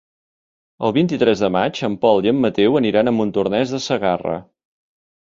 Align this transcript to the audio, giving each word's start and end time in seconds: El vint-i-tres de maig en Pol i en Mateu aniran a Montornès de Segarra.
El 0.87 0.95
vint-i-tres 0.95 1.43
de 1.45 1.51
maig 1.57 1.83
en 1.89 1.99
Pol 2.07 2.27
i 2.31 2.33
en 2.33 2.41
Mateu 2.49 2.83
aniran 2.83 3.15
a 3.15 3.17
Montornès 3.21 3.79
de 3.79 3.85
Segarra. 3.93 4.39